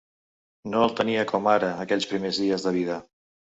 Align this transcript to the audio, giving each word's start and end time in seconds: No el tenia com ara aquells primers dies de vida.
No 0.73 0.81
el 0.85 0.95
tenia 1.01 1.27
com 1.33 1.51
ara 1.53 1.71
aquells 1.85 2.11
primers 2.15 2.43
dies 2.47 2.69
de 2.71 2.77
vida. 2.81 3.01